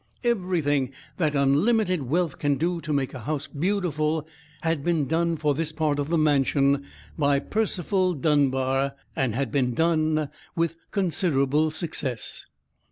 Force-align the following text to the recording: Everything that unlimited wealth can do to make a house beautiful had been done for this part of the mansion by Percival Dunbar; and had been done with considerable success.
Everything 0.23 0.91
that 1.17 1.35
unlimited 1.35 2.01
wealth 2.01 2.39
can 2.39 2.55
do 2.57 2.81
to 2.81 2.91
make 2.91 3.13
a 3.13 3.19
house 3.19 3.45
beautiful 3.45 4.27
had 4.63 4.83
been 4.83 5.05
done 5.05 5.37
for 5.37 5.53
this 5.53 5.71
part 5.71 5.99
of 5.99 6.09
the 6.09 6.17
mansion 6.17 6.87
by 7.19 7.37
Percival 7.37 8.15
Dunbar; 8.15 8.95
and 9.15 9.35
had 9.35 9.51
been 9.51 9.75
done 9.75 10.29
with 10.55 10.75
considerable 10.89 11.69
success. 11.69 12.47